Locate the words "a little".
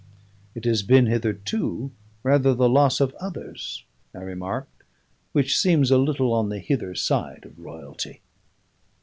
5.91-6.33